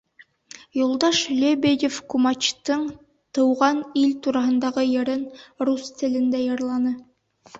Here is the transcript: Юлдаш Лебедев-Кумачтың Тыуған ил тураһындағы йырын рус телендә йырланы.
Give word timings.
Юлдаш 0.77 1.17
Лебедев-Кумачтың 1.41 2.87
Тыуған 3.39 3.83
ил 4.03 4.15
тураһындағы 4.27 4.85
йырын 4.95 5.23
рус 5.69 5.87
телендә 6.01 6.41
йырланы. 6.47 6.95